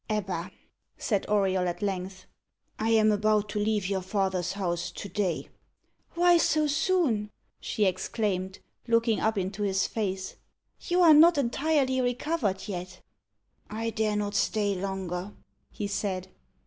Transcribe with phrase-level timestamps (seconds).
[0.09, 0.49] "Ebba,"
[0.97, 2.25] said Auriol at length,
[2.79, 5.49] "I am about to leave your father's house to day."
[6.15, 10.37] "Why so soon?" she exclaimed, looking up into his face.
[10.79, 12.99] "You are not entirely recovered yet."
[13.69, 15.33] "I dare not stay longer,"
[15.69, 16.29] he said.